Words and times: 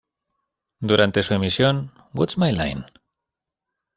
Durante 0.79 1.21
su 1.21 1.35
emisión, 1.35 1.91
"What's 2.13 2.35
My 2.35 2.51
Line? 2.51 2.85